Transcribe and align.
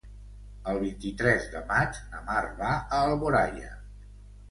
El 0.73 0.79
vint-i-tres 0.83 1.45
de 1.53 1.63
maig 1.73 2.01
na 2.17 2.25
Mar 2.33 2.41
va 2.65 2.73
a 2.83 3.07
Alboraia. 3.13 3.73